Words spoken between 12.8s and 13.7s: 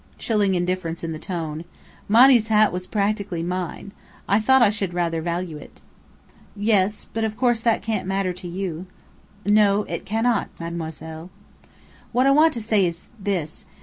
is this.